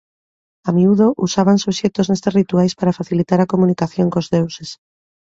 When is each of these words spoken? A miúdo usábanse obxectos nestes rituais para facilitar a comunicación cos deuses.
A 0.67 0.69
miúdo 0.77 1.05
usábanse 1.25 1.65
obxectos 1.71 2.07
nestes 2.11 2.35
rituais 2.39 2.73
para 2.79 2.97
facilitar 2.99 3.39
a 3.41 3.49
comunicación 3.53 4.07
cos 4.13 4.29
deuses. 4.35 4.69